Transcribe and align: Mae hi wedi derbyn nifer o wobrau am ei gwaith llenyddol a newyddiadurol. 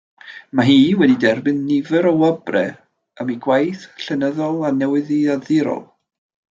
Mae 0.59 0.69
hi 0.85 0.95
wedi 1.01 1.17
derbyn 1.23 1.59
nifer 1.67 2.09
o 2.11 2.15
wobrau 2.23 2.73
am 3.21 3.31
ei 3.33 3.39
gwaith 3.47 3.87
llenyddol 4.03 4.61
a 4.73 4.77
newyddiadurol. 4.83 5.85